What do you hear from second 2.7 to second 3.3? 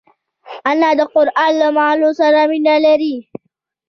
لري